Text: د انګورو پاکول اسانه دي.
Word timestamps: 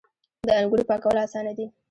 د 0.47 0.49
انګورو 0.59 0.87
پاکول 0.89 1.17
اسانه 1.25 1.51
دي. 1.57 1.65